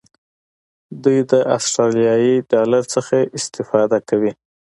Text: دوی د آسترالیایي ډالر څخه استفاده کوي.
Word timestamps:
دوی 1.03 1.19
د 1.31 1.33
آسترالیایي 1.57 2.33
ډالر 2.51 2.83
څخه 2.93 3.15
استفاده 3.37 3.97
کوي. 4.09 4.31